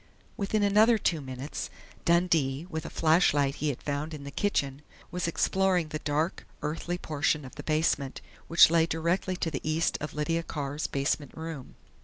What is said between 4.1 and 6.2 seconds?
in the kitchen, was exploring the